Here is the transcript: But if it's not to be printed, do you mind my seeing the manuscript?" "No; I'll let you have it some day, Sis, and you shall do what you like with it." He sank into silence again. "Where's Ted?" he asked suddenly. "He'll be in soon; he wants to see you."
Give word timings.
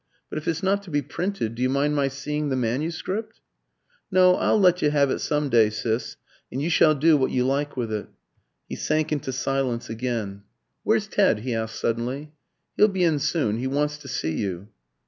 But 0.29 0.39
if 0.39 0.47
it's 0.47 0.63
not 0.63 0.81
to 0.81 0.89
be 0.89 1.03
printed, 1.03 1.53
do 1.53 1.61
you 1.61 1.69
mind 1.69 1.95
my 1.95 2.07
seeing 2.07 2.49
the 2.49 2.55
manuscript?" 2.55 3.39
"No; 4.09 4.33
I'll 4.33 4.59
let 4.59 4.81
you 4.81 4.89
have 4.89 5.11
it 5.11 5.19
some 5.19 5.47
day, 5.47 5.69
Sis, 5.69 6.17
and 6.51 6.59
you 6.59 6.71
shall 6.71 6.95
do 6.95 7.15
what 7.17 7.29
you 7.29 7.45
like 7.45 7.77
with 7.77 7.93
it." 7.93 8.07
He 8.67 8.75
sank 8.75 9.11
into 9.11 9.31
silence 9.31 9.91
again. 9.91 10.41
"Where's 10.81 11.07
Ted?" 11.07 11.41
he 11.41 11.53
asked 11.53 11.79
suddenly. 11.79 12.31
"He'll 12.77 12.87
be 12.87 13.03
in 13.03 13.19
soon; 13.19 13.59
he 13.59 13.67
wants 13.67 13.99
to 13.99 14.07
see 14.07 14.33
you." 14.35 14.69